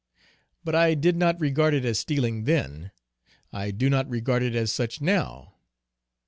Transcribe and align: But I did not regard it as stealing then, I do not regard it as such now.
But 0.63 0.73
I 0.73 0.95
did 0.95 1.15
not 1.15 1.39
regard 1.39 1.75
it 1.75 1.85
as 1.85 1.99
stealing 1.99 2.45
then, 2.45 2.89
I 3.53 3.69
do 3.69 3.87
not 3.87 4.09
regard 4.09 4.41
it 4.41 4.55
as 4.55 4.71
such 4.71 4.99
now. 4.99 5.53